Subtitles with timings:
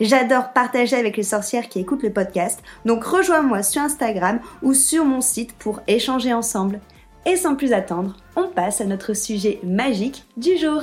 [0.00, 5.04] J'adore partager avec les sorcières qui écoutent le podcast, donc rejoins-moi sur Instagram ou sur
[5.04, 6.80] mon site pour échanger ensemble.
[7.26, 10.82] Et sans plus attendre, on passe à notre sujet magique du jour.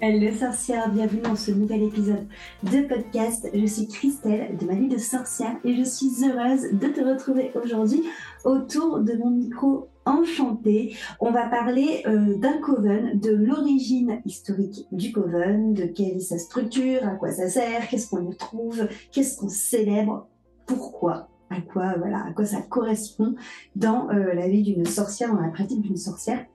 [0.00, 2.26] Hello sorcière, bienvenue dans ce nouvel épisode
[2.64, 3.48] de podcast.
[3.54, 7.52] Je suis Christelle de ma vie de sorcière et je suis heureuse de te retrouver
[7.54, 8.02] aujourd'hui
[8.44, 10.96] autour de mon micro enchanté.
[11.20, 16.38] On va parler euh, d'un coven, de l'origine historique du coven, de quelle est sa
[16.38, 20.28] structure, à quoi ça sert, qu'est-ce qu'on y trouve, qu'est-ce qu'on célèbre,
[20.66, 23.34] pourquoi à quoi voilà à quoi ça correspond
[23.76, 26.46] dans euh, la vie d'une sorcière dans la pratique d'une sorcière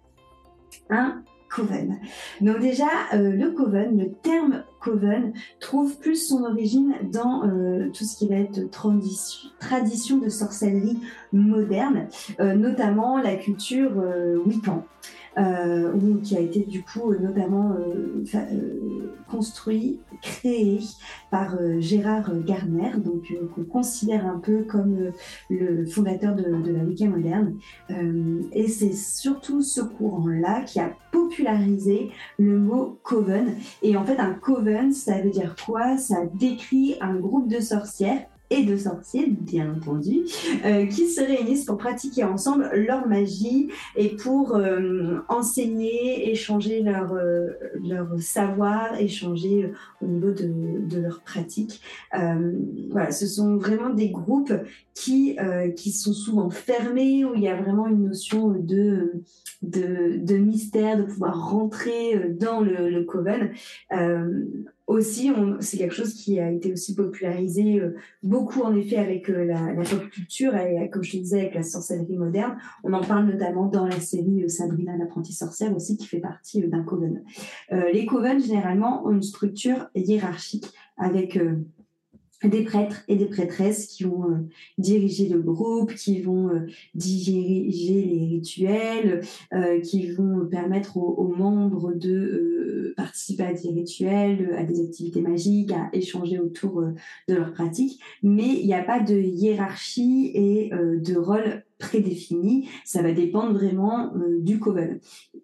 [0.90, 2.00] un coven.
[2.42, 8.03] Donc déjà, euh, le coven, le terme coven, trouve plus son origine dans euh, tout
[8.03, 11.00] ce qui va être tradition, de sorcellerie
[11.34, 12.08] moderne,
[12.40, 13.92] euh, notamment la culture
[14.45, 14.86] wiccan
[15.38, 15.93] euh,
[16.23, 20.79] qui a été du coup notamment euh, euh, construit, créé
[21.29, 25.11] par euh, Gérard Garner, donc qu'on considère un peu comme
[25.49, 27.55] le fondateur de, de la Wicca moderne.
[28.52, 33.56] et c'est surtout ce courant-là qui a popularisé le mot coven.
[33.81, 35.97] Et en fait, un coven, ça veut dire quoi?
[35.97, 40.19] Ça décrit un groupe de sorcières et de sorciers, bien entendu,
[40.66, 47.13] euh, qui se réunissent pour pratiquer ensemble leur magie et pour euh, enseigner, échanger leur,
[47.13, 47.47] euh,
[47.88, 49.72] leur savoir, échanger
[50.02, 51.81] au niveau de, de leur pratique.
[52.91, 54.53] voilà, ce sont vraiment des groupes
[54.94, 55.38] qui,
[55.75, 59.24] qui sont souvent fermés, où il y a vraiment une notion de,
[59.62, 63.52] de, de mystère, de pouvoir rentrer dans le, le coven
[64.88, 69.44] aussi, c'est quelque chose qui a été aussi popularisé euh, beaucoup en effet avec euh,
[69.44, 72.58] la, la, pop culture et comme je te disais avec la sorcellerie moderne.
[72.84, 76.66] On en parle notamment dans la série euh, Sabrina l'apprentie sorcière aussi qui fait partie
[76.68, 77.24] d'un coven.
[77.72, 80.68] les covens généralement ont une structure hiérarchique
[80.98, 81.38] avec
[82.44, 84.36] des prêtres et des prêtresses qui vont euh,
[84.78, 89.22] diriger le groupe, qui vont euh, diriger les rituels,
[89.53, 95.72] euh, qui vont permettre aux, membres de participer à des rituels, à des activités magiques,
[95.72, 96.84] à échanger autour
[97.28, 98.00] de leurs pratiques.
[98.24, 104.13] Mais il n'y a pas de hiérarchie et de rôle prédéfini, ça va dépendre vraiment
[104.15, 104.99] euh, du coven.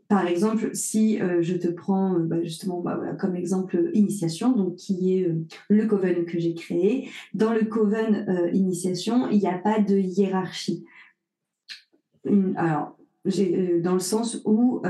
[0.08, 4.76] Par exemple, si euh, je te prends euh, bah, justement bah, comme exemple initiation, donc
[4.76, 5.32] qui est
[5.70, 10.86] le coven que j'ai créé, dans le coven initiation, il n'y a pas de hiérarchie.
[12.56, 14.82] alors, dans le sens où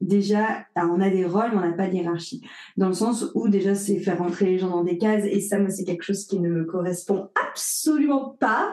[0.00, 2.42] déjà, on a des rôles, mais on n'a pas de hiérarchie.
[2.76, 5.58] Dans le sens où déjà, c'est faire rentrer les gens dans des cases, et ça,
[5.58, 8.72] moi, c'est quelque chose qui ne me correspond absolument pas.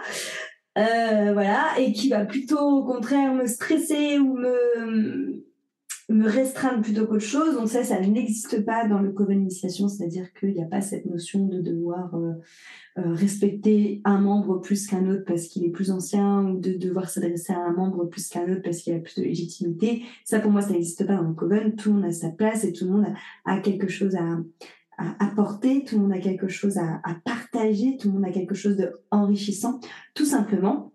[0.80, 5.44] Euh, voilà, et qui va plutôt au contraire me stresser ou me,
[6.10, 7.56] restreindre plutôt qu'autre chose.
[7.56, 11.06] Donc ça, ça n'existe pas dans le coven initiation, c'est-à-dire qu'il n'y a pas cette
[11.06, 12.34] notion de devoir euh,
[12.98, 17.10] euh, respecter un membre plus qu'un autre parce qu'il est plus ancien ou de devoir
[17.10, 20.04] s'adresser à un membre plus qu'un autre parce qu'il a plus de légitimité.
[20.24, 21.76] Ça, pour moi, ça n'existe pas dans le coven.
[21.76, 23.08] Tout le monde a sa place et tout le monde
[23.46, 24.40] a quelque chose à,
[25.20, 28.78] apporter, tout le monde a quelque chose à, partager, tout le monde a quelque chose
[29.12, 29.80] d'enrichissant,
[30.14, 30.92] tout simplement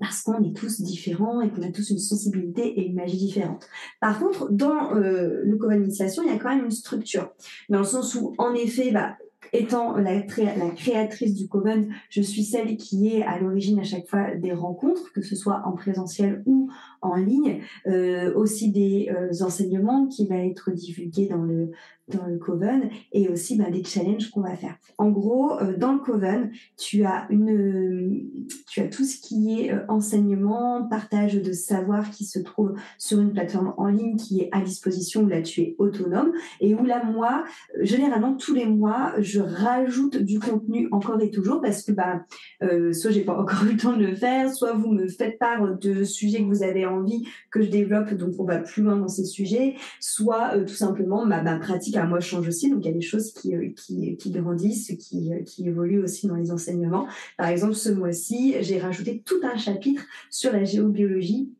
[0.00, 3.68] parce qu'on est tous différents et qu'on a tous une sensibilité et une magie différente.
[4.00, 7.32] Par contre, dans euh, le Coven Initiation, il y a quand même une structure,
[7.68, 9.16] dans le sens où, en effet, bah,
[9.52, 14.06] étant la, la, créatrice du Coven, je suis celle qui est à l'origine à chaque
[14.06, 16.70] fois des rencontres, que ce soit en présentiel ou
[17.00, 21.70] en ligne, euh, aussi des euh, enseignements qui va être divulgués dans le
[22.08, 24.76] dans le Coven et aussi bah, des challenges qu'on va faire.
[24.98, 28.28] En gros, euh, dans le Coven, tu as une,
[28.68, 33.20] tu as tout ce qui est euh, enseignement, partage de savoir qui se trouve sur
[33.20, 36.84] une plateforme en ligne qui est à disposition où là tu es autonome et où
[36.84, 37.44] là moi,
[37.78, 42.24] euh, généralement tous les mois, je rajoute du contenu encore et toujours parce que bah
[42.62, 45.38] euh, soit j'ai pas encore eu le temps de le faire, soit vous me faites
[45.38, 48.96] part de sujets que vous avez envie que je développe, donc on va plus loin
[48.96, 52.70] dans ces sujets, soit tout simplement ma pratique à moi change aussi.
[52.70, 56.02] Donc il y a des choses qui, euh, qui, qui grandissent, qui, euh, qui évoluent
[56.02, 57.06] aussi dans les enseignements.
[57.36, 61.52] Par exemple, ce mois-ci, j'ai rajouté tout un chapitre sur la géobiologie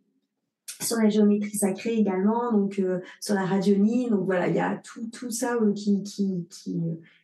[0.80, 4.10] sur la géométrie sacrée également, donc euh, sur la radionie.
[4.10, 6.76] Donc voilà, il y a tout, tout ça qui, qui, qui,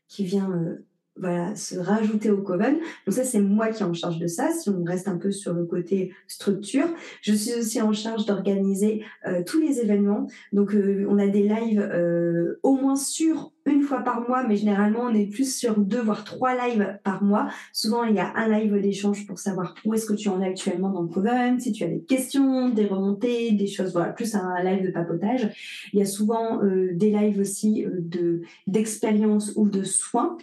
[0.08, 0.78] qui vient
[1.20, 2.78] voilà, se rajouter au Coven.
[3.06, 4.50] Donc ça, c'est moi qui est en charge de ça.
[4.52, 6.88] Si on reste un peu sur le côté structure,
[7.20, 10.26] je suis aussi en charge d'organiser euh, tous les événements.
[10.52, 14.56] Donc euh, on a des lives euh, au moins sur une fois par mois, mais
[14.56, 17.48] généralement on est plus sur deux voire trois lives par mois.
[17.72, 20.46] Souvent il y a un live d'échange pour savoir où est-ce que tu en es
[20.46, 24.34] actuellement dans le Coven, si tu as des questions, des remontées, des choses, voilà, plus
[24.34, 25.50] un live de papotage.
[25.92, 30.36] Il y a souvent des lives aussi de d'expérience ou de soins.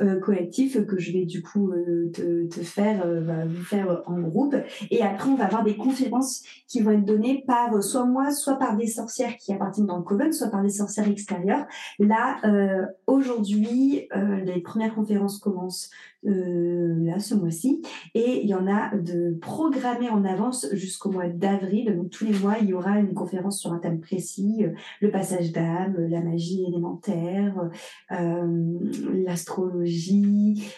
[0.00, 4.56] Euh, collectif que je vais du coup euh, te, faire, euh, vous faire en groupe.
[4.90, 8.58] Et après, on va avoir des conférences qui vont être données par soit moi, soit
[8.58, 11.64] par des sorcières qui appartiennent dans le coven, soit par des sorcières extérieures.
[12.00, 12.38] Là,
[13.06, 15.90] aujourd'hui, les premières conférences commencent
[16.24, 17.82] là ce mois-ci
[18.14, 21.94] et il y en a de programmées en avance jusqu'au mois d'avril.
[21.96, 24.64] Donc tous les mois, il y aura une conférence sur un thème précis,
[25.00, 27.70] le passage d'âme, la magie élémentaire,
[29.12, 29.94] l'astrologie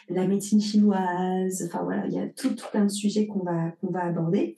[0.09, 1.65] la médecine chinoise.
[1.67, 4.55] Enfin voilà, il y a tout, plein de sujets qu'on va qu'on va aborder.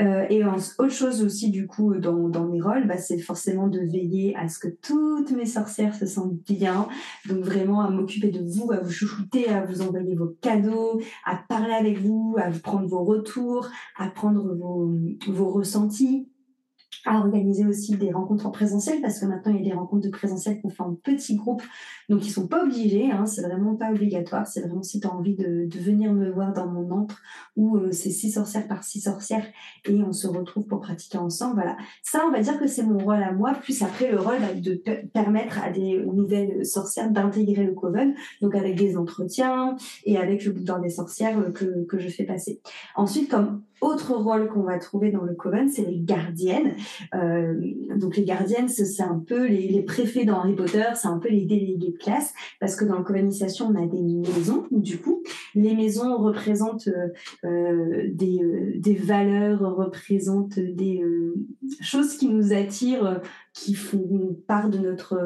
[0.00, 3.80] Euh, et autre chose aussi du coup dans, dans mes rôles, bah, c'est forcément de
[3.80, 6.88] veiller à ce que toutes mes sorcières se sentent bien.
[7.28, 11.36] Donc vraiment à m'occuper de vous, à vous chouchouter, à vous envoyer vos cadeaux, à
[11.36, 14.92] parler avec vous, à prendre vos retours, à prendre vos,
[15.28, 16.28] vos ressentis
[17.06, 20.06] à organiser aussi des rencontres en présentiel parce que maintenant il y a des rencontres
[20.06, 21.62] de présentiel qu'on fait en petits groupes
[22.08, 25.12] donc ils sont pas obligés hein, c'est vraiment pas obligatoire c'est vraiment si tu as
[25.12, 27.20] envie de, de, venir me voir dans mon antre
[27.56, 29.46] où euh, c'est six sorcières par six sorcières
[29.84, 32.98] et on se retrouve pour pratiquer ensemble voilà ça on va dire que c'est mon
[32.98, 34.80] rôle à moi plus après le rôle bah, de
[35.12, 40.52] permettre à des nouvelles sorcières d'intégrer le coven donc avec des entretiens et avec le
[40.52, 42.60] bout des sorcières euh, que, que je fais passer
[42.96, 46.74] ensuite comme autre rôle qu'on va trouver dans le coven, c'est les gardiennes.
[47.14, 47.54] Euh,
[47.96, 51.44] donc les gardiennes, c'est un peu les, préfets dans Harry Potter, c'est un peu les
[51.44, 54.66] délégués de classe, parce que dans le covenisation, on a des maisons.
[54.70, 55.22] Du coup,
[55.54, 57.08] les maisons représentent euh,
[57.44, 61.02] euh des, valeurs, représentent des
[61.80, 63.20] choses qui nous attirent
[63.58, 65.16] qui font part de notre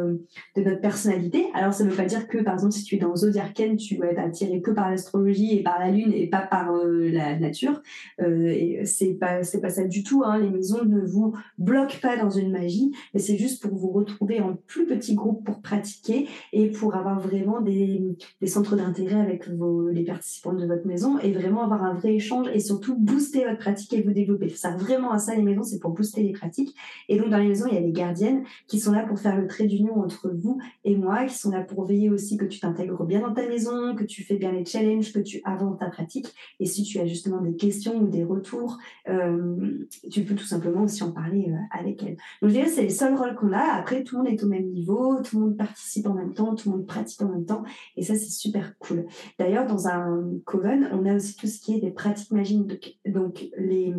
[0.56, 1.46] de notre personnalité.
[1.55, 3.96] Alors ça ne veut pas dire que par exemple si tu es dans Zodiarken, tu
[3.96, 7.38] vas être attiré que par l'astrologie et par la lune et pas par euh, la
[7.38, 7.82] nature.
[8.20, 10.23] Euh, et c'est pas pas ça du tout.
[10.25, 10.38] Hein.
[10.38, 14.40] Les maisons ne vous bloquent pas dans une magie, mais c'est juste pour vous retrouver
[14.40, 18.02] en plus petits groupes pour pratiquer et pour avoir vraiment des,
[18.40, 19.46] des centres d'intérêt avec
[19.93, 23.58] les participants de votre maison et vraiment avoir un vrai échange et surtout booster votre
[23.58, 24.49] pratique et vous développer.
[24.49, 26.75] Ça vraiment à ça les maisons, c'est pour booster les pratiques.
[27.11, 28.21] Et donc dans les maisons il y a les gardiens
[28.66, 31.62] qui sont là pour faire le trait d'union entre vous et moi, qui sont là
[31.62, 34.64] pour veiller aussi que tu t'intègres bien dans ta maison, que tu fais bien les
[34.64, 36.32] challenges, que tu avances ta pratique.
[36.60, 38.78] Et si tu as justement des questions ou des retours,
[39.08, 42.16] euh, tu peux tout simplement aussi en parler euh, avec elle.
[42.40, 43.72] Donc je dirais c'est les seuls rôles qu'on a.
[43.74, 46.54] Après, tout le monde est au même niveau, tout le monde participe en même temps,
[46.54, 47.62] tout le monde pratique en même temps.
[47.96, 49.06] Et ça, c'est super cool.
[49.38, 53.00] D'ailleurs, dans un coven, on a aussi tout ce qui est des pratiques magiques.
[53.06, 53.94] Donc, les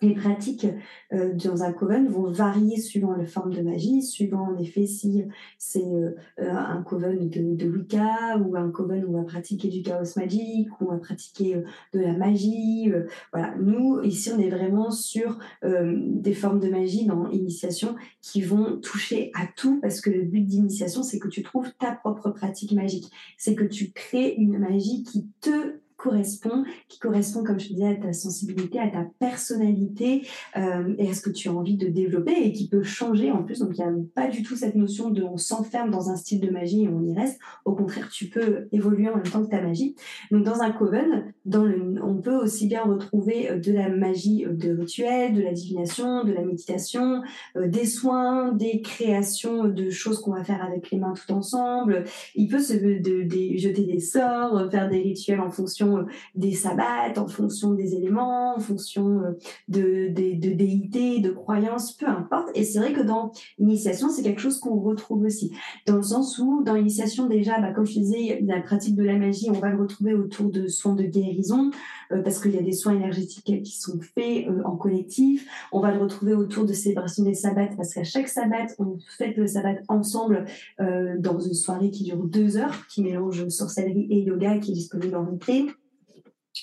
[0.00, 0.66] les pratiques
[1.12, 5.24] euh, dans un coven vont varier suivant la forme de magie, suivant en effet si
[5.58, 9.68] c'est euh, euh, un coven de, de, Wicca ou un coven où on va pratiquer
[9.68, 11.62] du chaos magique, où on va pratiquer
[11.92, 12.90] de la magie.
[13.32, 18.78] voilà, nous ici on est vraiment sur des formes de magie dans initiation qui vont
[18.80, 22.72] toucher à tout parce que le but d'initiation c'est que tu trouves ta propre pratique
[22.72, 27.72] magique, c'est que tu crées une magie qui te correspond, qui correspond, comme je te
[27.74, 30.26] disais, à ta sensibilité, à ta personnalité
[30.56, 33.42] euh, et à ce que tu as envie de développer et qui peut changer en
[33.42, 33.58] plus.
[33.58, 36.40] Donc, il n'y a pas du tout cette notion de on s'enferme dans un style
[36.40, 37.40] de magie et on y reste.
[37.64, 39.96] Au contraire, tu peux évoluer en même temps que ta magie.
[40.30, 44.70] Donc, dans un coven, on peut aussi bien retrouver euh, de la magie euh, de
[44.78, 47.22] rituel, de la divination, de la méditation,
[47.56, 52.04] des soins, des créations de choses qu'on va faire avec les mains tout ensemble.
[52.36, 57.26] Il peut se jeter des sorts, faire des rituels en fonction fonction des sabbats, en
[57.26, 59.22] fonction des éléments, en fonction
[59.68, 62.48] de, de, de déités, de croyances, peu importe.
[62.54, 65.52] Et c'est vrai que dans l'initiation, c'est quelque chose qu'on retrouve aussi.
[65.86, 69.16] Dans le sens où, dans l'initiation, déjà, bah, comme je disais, la pratique de la
[69.16, 71.70] magie, on va le retrouver autour de soins de guérison,
[72.08, 75.46] parce qu'il y a des soins énergétiques qui sont faits en collectif.
[75.72, 79.34] On va le retrouver autour de célébration des sabbats, parce qu'à chaque sabbat, on fait
[79.36, 80.44] le sabbat ensemble
[80.78, 85.16] dans une soirée qui dure deux heures, qui mélange sorcellerie et yoga, qui est disponible
[85.16, 85.66] en replay.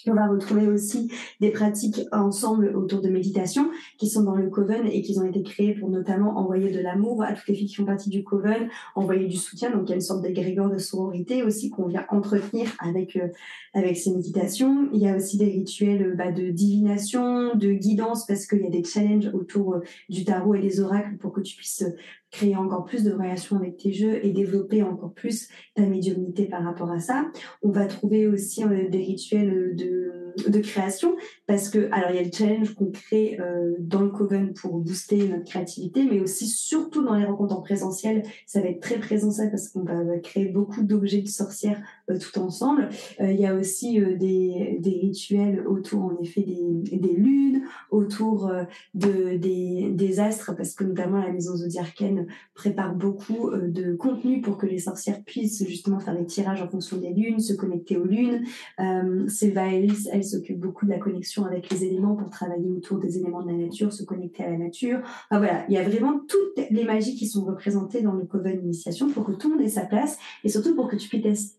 [0.07, 1.11] On va retrouver aussi
[1.41, 5.43] des pratiques ensemble autour de méditation qui sont dans le Coven et qui ont été
[5.43, 8.69] créées pour notamment envoyer de l'amour à toutes les filles qui font partie du Coven,
[8.95, 9.71] envoyer du soutien.
[9.71, 13.27] Donc il y a une sorte d'égrégore de sororité aussi qu'on vient entretenir avec euh,
[13.73, 14.89] avec ces méditations.
[14.93, 18.69] Il y a aussi des rituels bah, de divination, de guidance parce qu'il y a
[18.69, 21.83] des challenges autour euh, du tarot et des oracles pour que tu puisses
[22.31, 26.63] créer encore plus de relations avec tes jeux et développer encore plus ta médiumnité par
[26.63, 27.25] rapport à ça.
[27.61, 31.15] On va trouver aussi euh, des rituels de, de, création
[31.47, 34.77] parce que, alors il y a le challenge qu'on crée euh, dans le Coven pour
[34.79, 38.99] booster notre créativité, mais aussi surtout dans les rencontres en présentiel, ça va être très
[38.99, 42.89] présent ça parce qu'on va créer beaucoup d'objets de sorcières euh, tout ensemble.
[43.19, 48.51] il y a aussi des, des rituels autour en effet des, des lunes, autour
[48.93, 54.41] de, des, des astres parce que notamment la maison zodiacienne prépare beaucoup euh, de contenu
[54.41, 57.97] pour que les sorcières puissent justement faire des tirages en fonction des lunes, se connecter
[57.97, 58.43] aux lunes.
[58.79, 63.17] Euh, Ellis, elle s'occupe beaucoup de la connexion avec les éléments pour travailler autour des
[63.17, 64.99] éléments de la nature, se connecter à la nature.
[65.29, 68.59] Enfin, voilà, il y a vraiment toutes les magies qui sont représentées dans le Coven
[68.61, 71.57] Initiation pour que tout le monde ait sa place et surtout pour que tu puisses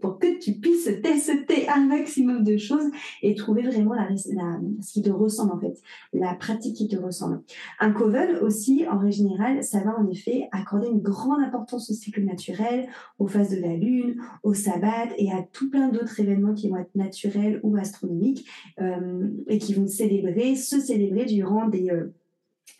[0.00, 2.90] pour que tu puisses tester un maximum de choses
[3.22, 5.80] et trouver vraiment la, ce qui te ressemble en fait,
[6.12, 7.42] la pratique qui te ressemble.
[7.80, 11.94] Un coven aussi, en règle générale, ça va en effet accorder une grande importance au
[11.94, 16.54] cycle naturel, aux phases de la lune, au sabbat et à tout plein d'autres événements
[16.54, 18.48] qui vont être naturels ou astronomiques
[18.80, 22.14] euh, et qui vont célébrer, se célébrer durant des euh,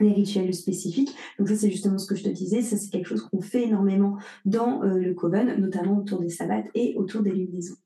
[0.00, 1.14] les rituels spécifiques.
[1.38, 2.62] Donc ça, c'est justement ce que je te disais.
[2.62, 6.64] Ça, c'est quelque chose qu'on fait énormément dans euh, le Coven, notamment autour des sabbats
[6.74, 7.76] et autour des lunaisons.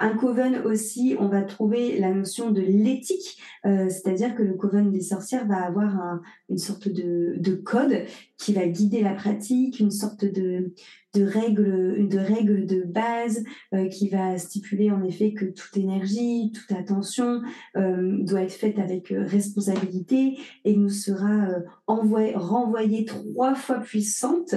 [0.00, 4.92] Un coven aussi, on va trouver la notion de l'éthique, euh, c'est-à-dire que le coven
[4.92, 8.04] des sorcières va avoir une sorte de, code
[8.36, 10.72] qui va guider la pratique, une sorte de,
[11.18, 12.18] de règles, de
[12.66, 13.44] de base
[13.74, 17.42] euh, qui va stipuler en effet que toute énergie, toute attention
[17.76, 21.48] euh, doit être faite avec responsabilité et nous sera
[21.86, 24.54] envoyée, renvoyée trois fois puissante,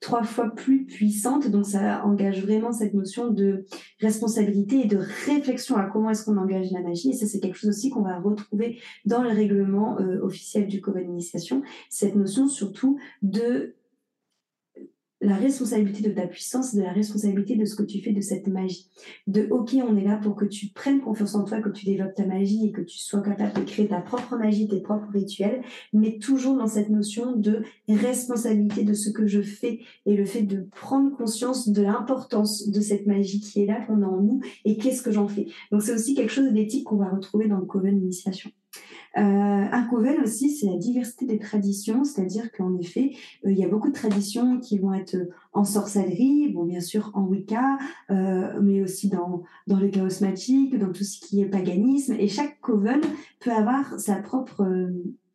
[0.00, 1.50] trois fois plus puissante.
[1.50, 3.64] Donc ça engage vraiment cette notion de
[4.00, 7.10] responsabilité de réflexion à comment est-ce qu'on engage la magie.
[7.10, 10.80] Et ça, c'est quelque chose aussi qu'on va retrouver dans le règlement euh, officiel du
[10.80, 11.62] Coven Initiation.
[11.90, 13.74] Cette notion surtout de
[15.24, 18.46] la responsabilité de ta puissance, de la responsabilité de ce que tu fais de cette
[18.46, 18.88] magie.
[19.26, 22.14] De OK, on est là pour que tu prennes confiance en toi, que tu développes
[22.14, 25.62] ta magie et que tu sois capable de créer ta propre magie, tes propres rituels,
[25.92, 30.42] mais toujours dans cette notion de responsabilité de ce que je fais et le fait
[30.42, 34.40] de prendre conscience de l'importance de cette magie qui est là, qu'on a en nous
[34.64, 35.46] et qu'est-ce que j'en fais.
[35.72, 38.50] Donc c'est aussi quelque chose d'éthique qu'on va retrouver dans le Coven Initiation.
[39.16, 43.12] Euh, un coven aussi, c'est la diversité des traditions, c'est-à-dire qu'en effet,
[43.44, 45.16] euh, il y a beaucoup de traditions qui vont être
[45.52, 47.78] en sorcellerie, bon bien sûr en Wicca,
[48.10, 52.28] euh, mais aussi dans dans le chaos magique, dans tout ce qui est paganisme, et
[52.28, 53.00] chaque coven
[53.40, 54.66] peut avoir sa propre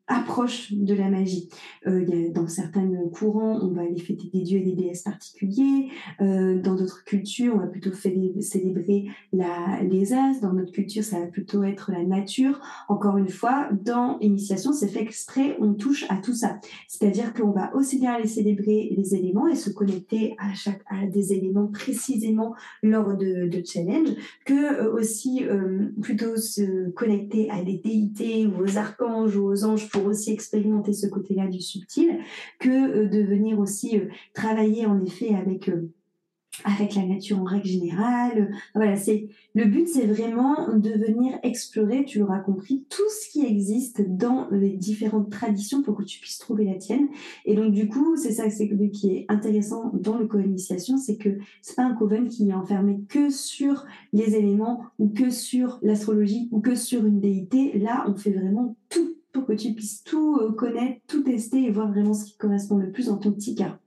[0.10, 1.50] approche de la magie.
[1.88, 5.90] Euh, dans certains courants, on va aller fêter des dieux et des déesses particuliers.
[6.20, 10.40] Euh, dans d'autres cultures, on va plutôt célébrer la, les as.
[10.42, 12.60] Dans notre culture, ça va plutôt être la nature.
[12.90, 16.60] Encore une fois, dans Initiation, c'est fait exprès, on touche à tout ça.
[16.88, 21.06] C'est-à-dire qu'on va aussi bien aller célébrer les éléments et se connecter à chaque à
[21.06, 24.10] des éléments précisément lors de, de challenge,
[24.46, 29.66] que euh, aussi euh, plutôt se connecter à des déités ou aux archanges ou aux
[29.66, 32.20] anges aussi expérimenter ce côté-là du subtil,
[32.60, 35.92] que euh, de venir aussi euh, travailler en effet avec euh,
[36.64, 38.52] avec la nature en règle générale.
[38.76, 43.46] Voilà, c'est le but, c'est vraiment de venir explorer, tu l'auras compris, tout ce qui
[43.46, 47.08] existe dans les différentes traditions pour que tu puisses trouver la tienne.
[47.46, 51.76] Et donc du coup, c'est ça qui est intéressant dans le co-initiation, c'est que c'est
[51.76, 56.60] pas un coven qui est enfermé que sur les éléments ou que sur l'astrologie ou
[56.60, 57.78] que sur une déité.
[57.80, 61.72] Là, on fait vraiment tout pour que tu puisses tout euh, connaître, tout tester et
[61.72, 63.80] voir vraiment ce qui correspond le plus dans ton petit cas.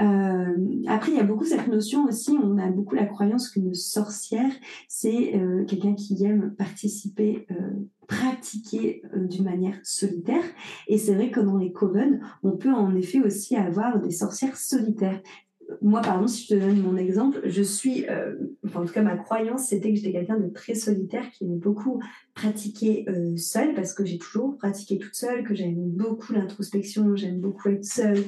[0.00, 0.56] Euh,
[0.86, 4.52] après, il y a beaucoup cette notion aussi, on a beaucoup la croyance qu'une sorcière,
[4.86, 7.48] c'est euh, quelqu'un qui aime participer,
[8.06, 10.44] pratiquer d'une manière solitaire.
[10.86, 14.56] Et c'est vrai que dans les coven, on peut en effet aussi avoir des sorcières
[14.56, 15.20] solitaires
[15.82, 18.34] moi, par exemple, si je te donne mon exemple, je suis, euh,
[18.74, 22.00] en tout cas, ma croyance, c'était que j'étais quelqu'un de très solitaire, qui aimait beaucoup
[22.34, 27.40] pratiquer euh, seul, parce que j'ai toujours pratiqué toute seule, que j'aime beaucoup l'introspection, j'aime
[27.40, 28.24] beaucoup être seule,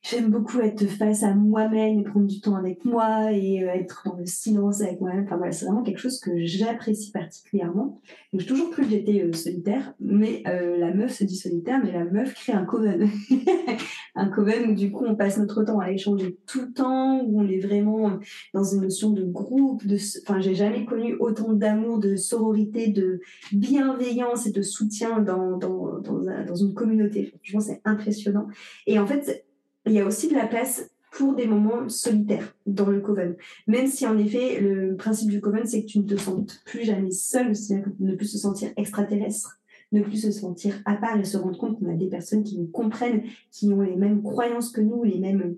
[0.00, 4.02] J'aime beaucoup être face à moi-même et prendre du temps avec moi et euh, être
[4.06, 5.24] dans le silence avec moi-même.
[5.24, 8.00] Enfin voilà, c'est vraiment quelque chose que j'apprécie particulièrement.
[8.32, 11.80] Donc, j'ai toujours cru que j'étais euh, solitaire, mais euh, la meuf se dit solitaire,
[11.82, 13.10] mais la meuf crée un coven.
[14.14, 17.40] un coven où du coup on passe notre temps à échanger tout le temps, où
[17.40, 18.20] on est vraiment
[18.54, 19.84] dans une notion de groupe.
[19.84, 25.56] De, enfin, j'ai jamais connu autant d'amour, de sororité, de bienveillance et de soutien dans,
[25.56, 27.24] dans, dans, dans une communauté.
[27.24, 28.46] Franchement, c'est impressionnant.
[28.86, 29.44] Et en fait,
[29.88, 33.36] il y a aussi de la place pour des moments solitaires dans le coven.
[33.66, 36.84] Même si en effet, le principe du coven, c'est que tu ne te sens plus
[36.84, 39.58] jamais seul, c'est-à-dire ne plus se sentir extraterrestre,
[39.92, 42.58] ne plus se sentir à part et se rendre compte qu'on a des personnes qui
[42.58, 45.56] nous comprennent, qui ont les mêmes croyances que nous, les mêmes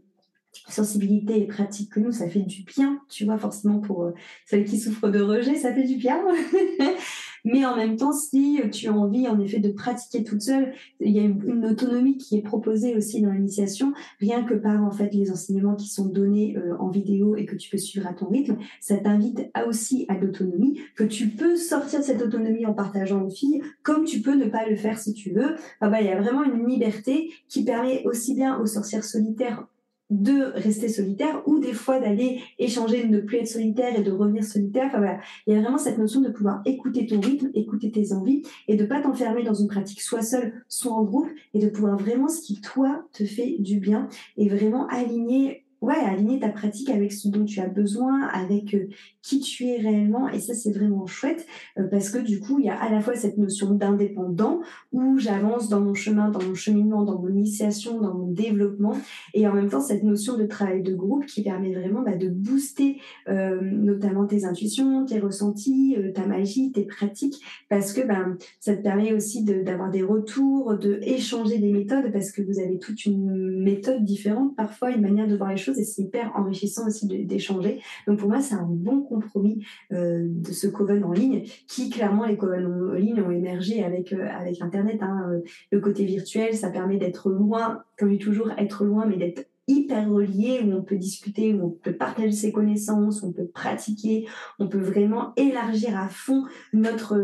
[0.69, 4.13] sensibilités et pratiques que nous, ça fait du bien, tu vois, forcément pour euh,
[4.47, 6.25] celles qui souffrent de rejet, ça fait du bien.
[7.45, 11.13] Mais en même temps, si tu as envie, en effet, de pratiquer toute seule, il
[11.13, 15.13] y a une, autonomie qui est proposée aussi dans l'initiation, rien que par, en fait,
[15.15, 18.29] les enseignements qui sont donnés euh, en vidéo et que tu peux suivre à ton
[18.29, 18.57] rythme.
[18.81, 23.23] Ça t'invite à aussi à l'autonomie, que tu peux sortir de cette autonomie en partageant
[23.23, 25.55] aux filles, comme tu peux ne pas le faire si tu veux.
[25.81, 29.67] Enfin, bah, il y a vraiment une liberté qui permet aussi bien aux sorcières solitaires
[30.11, 34.11] de rester solitaire ou des fois d'aller échanger, de ne plus être solitaire et de
[34.11, 34.87] revenir solitaire.
[34.87, 38.13] Enfin voilà, il y a vraiment cette notion de pouvoir écouter ton rythme, écouter tes
[38.13, 41.69] envies et de pas t'enfermer dans une pratique soit seule, soit en groupe et de
[41.69, 46.51] pouvoir vraiment ce qui toi te fait du bien et vraiment aligner ouais, aligner ta
[46.51, 48.89] pratique avec ce dont tu as besoin, avec euh,
[49.23, 50.29] qui tu es réellement.
[50.29, 51.47] Et ça, c'est vraiment chouette
[51.79, 54.61] euh, parce que du coup, il y a à la fois cette notion d'indépendant
[54.93, 58.97] où j'avance dans mon chemin, dans mon cheminement, dans mon initiation, dans mon développement
[59.35, 62.29] et en même temps cette notion de travail de groupe qui permet vraiment bah, de
[62.29, 68.77] booster euh, notamment tes intuitions, tes ressentis, ta magie, tes pratiques parce que ben, ça
[68.77, 73.07] te permet aussi d'avoir des retours, de échanger des méthodes parce que vous avez toute
[73.07, 77.07] une méthode différente parfois, une manière de voir les choses et c'est hyper enrichissant aussi
[77.07, 77.81] d'échanger.
[78.07, 82.27] Donc pour moi, c'est un bon compromis euh, de ce coven en ligne qui clairement
[82.27, 85.03] les coven en ligne ont émergé avec euh, avec Internet.
[85.03, 89.07] Hein, euh, le côté virtuel, ça permet d'être loin, comme je dis toujours, être loin,
[89.07, 93.27] mais d'être hyper relié, où on peut discuter, où on peut partager ses connaissances, où
[93.27, 94.27] on peut pratiquer,
[94.59, 97.17] on peut vraiment élargir à fond notre,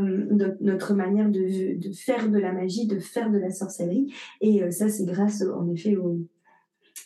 [0.61, 4.15] notre, manière de, de, faire de la magie, de faire de la sorcellerie.
[4.41, 6.21] Et ça, c'est grâce en effet au,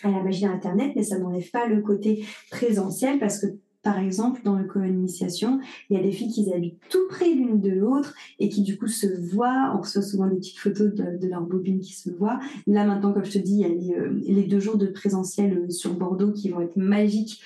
[0.02, 3.46] à la magie d'Internet, mais ça n'enlève pas le côté présentiel parce que
[3.82, 7.60] par exemple, dans le co-initiation, il y a des filles qui habitent tout près l'une
[7.60, 9.72] de l'autre et qui du coup se voient.
[9.74, 12.38] On reçoit souvent des petites photos de, de leur bobine qui se voient.
[12.66, 15.56] Là maintenant, comme je te dis, il y a les, euh, deux jours de présentiel
[15.56, 17.40] euh, sur Bordeaux qui vont être magiques.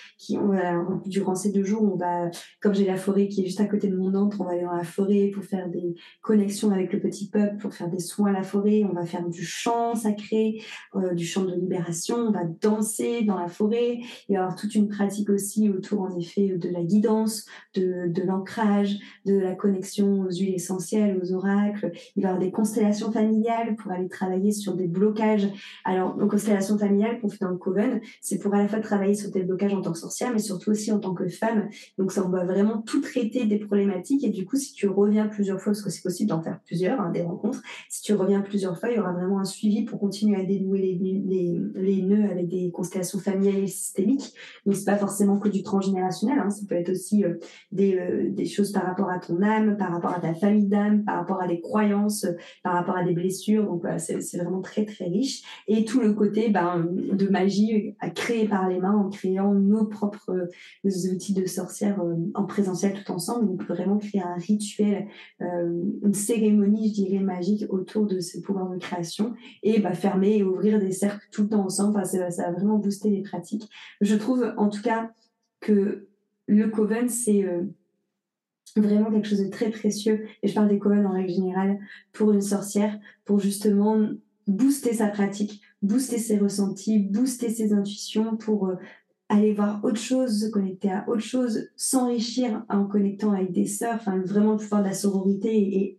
[1.06, 3.88] Durant ces deux jours, on va, comme j'ai la forêt qui est juste à côté
[3.88, 7.00] de mon entre, on va aller dans la forêt pour faire des connexions avec le
[7.00, 8.84] petit peuple, pour faire des soins à la forêt.
[8.90, 10.62] On va faire du chant sacré,
[10.96, 12.16] euh, du chant de libération.
[12.16, 14.00] On va danser dans la forêt.
[14.28, 18.98] Il y avoir toute une pratique aussi autour en fait de la guidance, de, l'ancrage,
[19.24, 21.92] de la connexion aux huiles essentielles, aux oracles.
[22.16, 25.48] Il va y avoir des constellations familiales pour aller travailler sur des blocages.
[25.84, 29.14] Alors, nos constellations familiales qu'on fait dans le Coven, c'est pour à la fois travailler
[29.14, 31.68] sur tes blocages en tant que sorcière, mais surtout aussi en tant que femme.
[31.98, 34.24] Donc, ça, on va vraiment tout traiter des problématiques.
[34.24, 37.00] Et du coup, si tu reviens plusieurs fois, parce que c'est possible d'en faire plusieurs,
[37.00, 40.00] hein, des rencontres, si tu reviens plusieurs fois, il y aura vraiment un suivi pour
[40.00, 40.98] continuer à dénouer
[41.74, 44.34] les nœuds avec des constellations familiales et systémiques.
[44.66, 46.50] Donc, c'est pas forcément que du transgénérationnel Hein.
[46.50, 47.34] Ça peut être aussi euh,
[47.72, 51.04] des, euh, des, choses par rapport à ton âme, par rapport à ta famille d'âme,
[51.04, 52.26] par rapport à des croyances,
[52.62, 53.64] par rapport à des blessures.
[53.64, 55.42] Donc voilà, c'est vraiment très très riche.
[55.68, 59.86] Et tout le côté ben, de magie à créer par les mains en créant nos
[59.86, 60.48] propres
[60.84, 62.02] euh, outils de sorcière
[62.34, 63.48] en présentiel tout ensemble.
[63.50, 65.06] On peut vraiment créer un rituel,
[65.40, 70.42] une cérémonie, je dirais, magique autour de ce pouvoir de création et bah, fermer et
[70.42, 71.96] ouvrir des cercles tout le temps ensemble.
[71.96, 73.68] Enfin, ça, ça va vraiment booster les pratiques.
[74.00, 75.10] Je trouve en tout cas
[75.64, 76.06] que
[76.46, 77.62] le coven, c'est euh,
[78.76, 80.26] vraiment quelque chose de très précieux.
[80.42, 81.80] Et je parle des coven en règle générale
[82.12, 84.08] pour une sorcière, pour justement
[84.46, 88.76] booster sa pratique, booster ses ressentis, booster ses intuitions, pour euh,
[89.30, 93.96] aller voir autre chose, se connecter à autre chose, s'enrichir en connectant avec des sœurs.
[93.96, 95.98] Enfin, vraiment le pouvoir de la sororité est,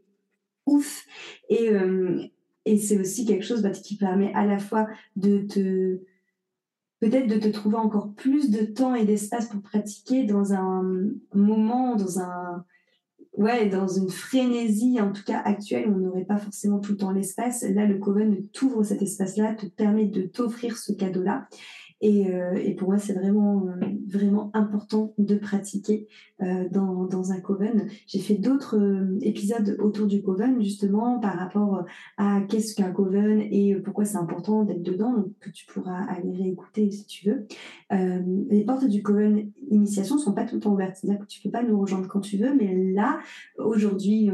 [0.67, 1.05] ouf.
[1.49, 2.23] Et, euh,
[2.65, 5.99] et c'est aussi quelque chose bah, qui permet à la fois de te
[6.99, 10.83] peut-être de te trouver encore plus de temps et d'espace pour pratiquer dans un
[11.33, 12.65] moment, dans un
[13.37, 17.11] ouais, dans une frénésie, en tout cas actuelle, on n'aurait pas forcément tout le temps
[17.11, 17.63] l'espace.
[17.63, 21.47] Là, le Coven t'ouvre cet espace-là, te permet de t'offrir ce cadeau-là.
[22.01, 22.27] Et,
[22.61, 23.65] et pour moi, c'est vraiment,
[24.07, 26.07] vraiment important de pratiquer
[26.39, 27.87] dans, dans un coven.
[28.05, 28.77] J'ai fait d'autres
[29.21, 31.85] épisodes autour du coven, justement, par rapport
[32.17, 36.33] à qu'est-ce qu'un coven et pourquoi c'est important d'être dedans, donc que tu pourras aller
[36.33, 37.47] réécouter si tu veux.
[37.91, 41.51] les portes du coven initiation sont pas tout le temps ouvertes, c'est-à-dire que tu peux
[41.51, 43.19] pas nous rejoindre quand tu veux, mais là,
[43.57, 44.29] aujourd'hui,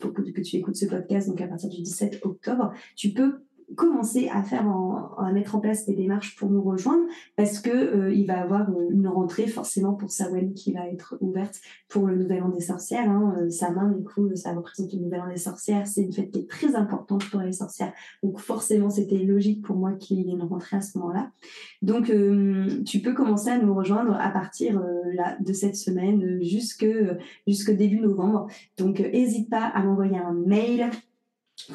[0.00, 3.43] pour que tu écoutes ce podcast, donc à partir du 17 octobre, tu peux
[3.76, 4.66] commencer à faire
[5.18, 7.04] à mettre en place des démarches pour nous rejoindre
[7.36, 11.16] parce que euh, il va avoir euh, une rentrée forcément pour Sawen qui va être
[11.20, 13.10] ouverte pour le Nouvel An des Sorcières.
[13.10, 13.34] Hein.
[13.38, 15.86] Euh, sa main, du coup, ça représente le Nouvel An des Sorcières.
[15.86, 17.92] C'est une fête qui est très importante pour les sorcières.
[18.22, 21.30] Donc forcément, c'était logique pour moi qu'il y ait une rentrée à ce moment-là.
[21.82, 22.10] Donc
[22.84, 24.80] tu peux commencer à nous rejoindre à partir
[25.14, 26.86] là, de cette semaine jusque
[27.46, 28.46] jusque début novembre.
[28.78, 30.90] Donc n'hésite pas à m'envoyer un mail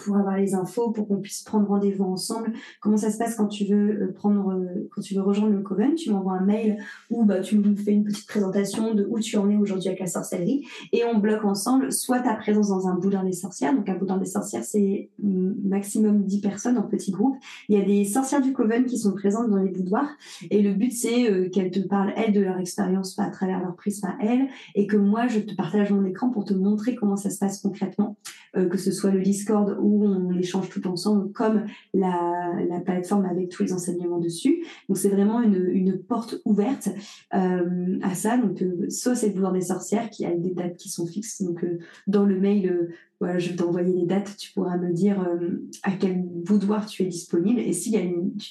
[0.04, 2.54] pour avoir les infos, pour qu'on puisse prendre rendez-vous ensemble.
[2.82, 5.62] Comment ça se passe quand tu veux euh, prendre, euh, quand tu veux rejoindre le
[5.62, 5.96] Coven?
[5.96, 6.78] Tu m'envoies un mail
[7.10, 10.02] ou bah, tu me fais une petite présentation de où tu en es aujourd'hui avec
[10.02, 13.74] la sorcellerie et on bloque ensemble soit ta présence dans un boudin des sorcières.
[13.74, 17.38] Donc un boudin des sorcières, c'est maximum 10 personnes en petit groupe.
[17.70, 20.10] Il y a des sorcières du Coven qui sont présentes dans les boudoirs
[20.52, 23.76] et le but c'est euh, qu'elles te parlent elles de leur expérience à travers leur
[23.76, 27.15] prisme à elles et que moi je te partage mon écran pour te montrer comment
[27.15, 28.18] ça se passe concrètement,
[28.54, 33.63] que ce soit le Discord où on échange tout ensemble, comme la, plateforme avec tous
[33.63, 34.63] les enseignements dessus.
[34.88, 36.89] Donc c'est vraiment une, porte ouverte
[37.34, 38.38] euh, à ça.
[38.38, 41.41] Donc euh, soit c'est le pouvoir des sorcières qui a des dates qui sont fixes.
[41.41, 45.19] Donc euh, dans le mail voilà, je vais t'envoyer les dates, tu pourras me dire
[45.21, 47.60] euh, à quel boudoir tu es disponible.
[47.60, 47.91] Et s'il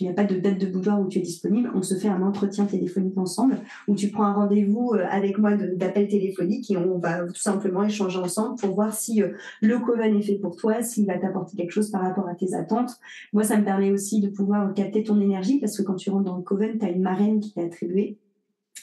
[0.01, 2.21] n'y a, pas de date de boudoir où tu es disponible, on se fait un
[2.21, 3.57] entretien téléphonique ensemble,
[3.89, 7.83] où tu prends un rendez-vous euh, avec moi d'appel téléphonique et on va tout simplement
[7.83, 9.31] échanger ensemble pour voir si euh,
[9.63, 12.55] le coven est fait pour toi, s'il va t'apporter quelque chose par rapport à tes
[12.55, 13.01] attentes.
[13.33, 16.25] Moi, ça me permet aussi de pouvoir capter ton énergie, parce que quand tu rentres
[16.25, 18.19] dans le coven, tu as une marraine qui t'est attribuée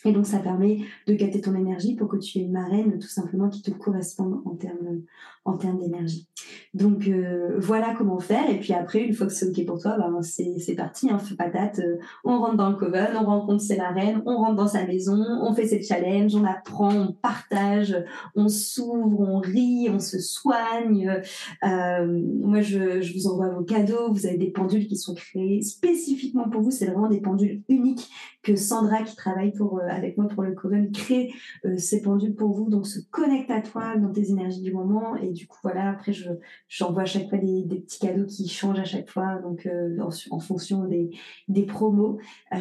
[0.06, 3.08] et donc, ça permet de capter ton énergie pour que tu aies une marraine tout
[3.08, 5.02] simplement qui te corresponde en termes,
[5.46, 6.28] en termes d'énergie.
[6.76, 8.48] Donc, euh, voilà comment faire.
[8.52, 11.36] Et puis après, une fois que c'est OK pour toi, ben, c'est parti, hein, fais
[11.36, 11.80] patate.
[11.80, 15.24] Euh, on rentre dans le coven, on rencontre ses marraines, on rentre dans sa maison,
[15.42, 17.98] on fait ses challenges, on apprend, on partage,
[18.36, 21.20] on s'ouvre, on rit, on se soigne.
[21.64, 24.14] Euh, moi, je, je vous envoie vos cadeaux.
[24.14, 26.72] Vous avez des pendules qui sont créées spécifiquement pour vous.
[26.72, 28.08] C'est vraiment des pendules uniques
[28.46, 31.34] que Sandra, qui travaille pour avec moi pour le Coven, crée
[31.66, 35.16] euh, ces pendules pour vous, donc se connecte à toi dans tes énergies du moment.
[35.16, 36.30] Et du coup, voilà, après, je,
[36.70, 39.98] j'envoie à chaque fois des, petits cadeaux qui changent à chaque fois, donc euh,
[40.30, 41.10] en, fonction des,
[41.48, 42.20] des promos.
[42.54, 42.58] Euh,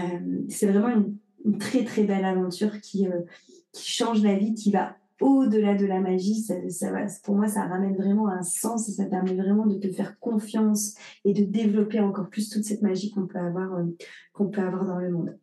[0.49, 3.07] c'est vraiment une, très très belle aventure qui,
[3.73, 6.90] qui change la vie, qui va au-delà de la magie, ça, ça,
[7.23, 10.94] pour moi, ça ramène vraiment un sens et ça permet vraiment de te faire confiance
[11.25, 13.81] et de développer encore plus toute cette magie qu'on peut avoir,
[14.33, 15.38] qu'on peut avoir dans le monde.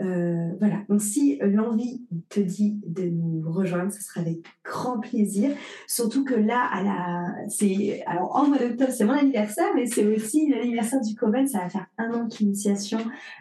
[0.00, 5.50] Euh, voilà, donc si l'envie te dit de nous rejoindre, ce sera avec grand plaisir.
[5.88, 10.06] Surtout que là, à la, c'est, alors en mois d'octobre, c'est mon anniversaire, mais c'est
[10.06, 11.48] aussi l'anniversaire du Coven.
[11.48, 12.98] Ça va faire un an que l'initiation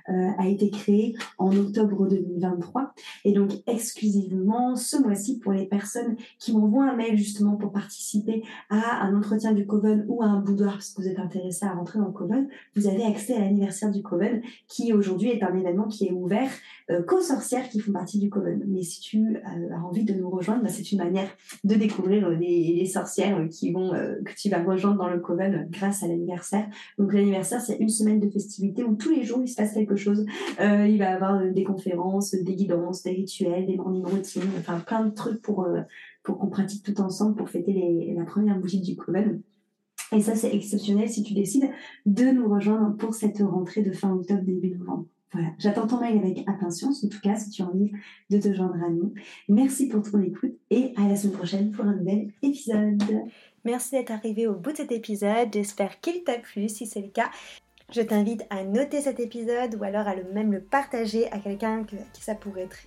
[0.09, 2.93] euh, a été créée en octobre 2023.
[3.25, 8.43] Et donc, exclusivement ce mois-ci, pour les personnes qui m'envoient un mail justement pour participer
[8.69, 11.73] à un entretien du Coven ou à un boudoir, parce que vous êtes intéressé à
[11.73, 15.55] rentrer dans le Coven, vous avez accès à l'anniversaire du Coven, qui aujourd'hui est un
[15.55, 16.46] événement qui est ouvert
[16.89, 18.63] euh, qu'aux sorcières qui font partie du Coven.
[18.67, 21.29] Mais si tu euh, as envie de nous rejoindre, bah, c'est une manière
[21.63, 26.03] de découvrir euh, les, sorcières qui vont, que tu vas rejoindre dans le Coven grâce
[26.03, 26.67] à l'anniversaire.
[26.97, 29.97] Donc l'anniversaire, c'est une semaine de festivités où tous les jours il se passe quelque
[29.97, 30.25] chose.
[30.59, 35.05] il va y avoir des conférences, des guidances, des rituels, des morning routines, enfin plein
[35.05, 35.67] de trucs pour,
[36.23, 39.41] pour qu'on pratique tout ensemble pour fêter la première bougie du Coven.
[40.13, 41.69] Et ça, c'est exceptionnel si tu décides
[42.05, 45.05] de nous rejoindre pour cette rentrée de fin octobre, début novembre.
[45.33, 47.91] Voilà, j'attends ton mail avec impatience, en tout cas, si tu as envie
[48.29, 49.13] de te joindre à nous.
[49.49, 53.03] Merci pour ton écoute et à la semaine prochaine pour un nouvel épisode.
[53.65, 55.49] Merci d'être arrivé au bout de cet épisode.
[55.51, 56.69] J'espère qu'il t'a plu.
[56.69, 57.29] Si c'est le cas,
[57.91, 61.83] je t'invite à noter cet épisode ou alors à le même le partager à quelqu'un
[61.83, 62.77] qui ça pourrait être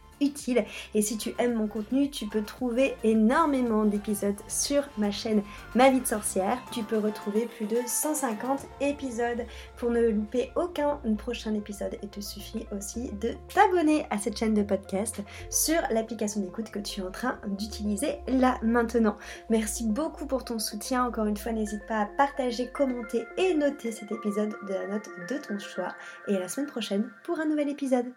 [0.94, 5.42] Et si tu aimes mon contenu, tu peux trouver énormément d'épisodes sur ma chaîne
[5.74, 6.58] Ma vie de sorcière.
[6.72, 9.44] Tu peux retrouver plus de 150 épisodes
[9.76, 11.96] pour ne louper aucun prochain épisode.
[12.02, 16.78] Et te suffit aussi de t'abonner à cette chaîne de podcast sur l'application d'écoute que
[16.78, 19.16] tu es en train d'utiliser là maintenant.
[19.48, 21.06] Merci beaucoup pour ton soutien.
[21.06, 25.08] Encore une fois, n'hésite pas à partager, commenter et noter cet épisode de la note
[25.28, 25.94] de ton choix.
[26.28, 28.12] Et à la semaine prochaine pour un nouvel épisode.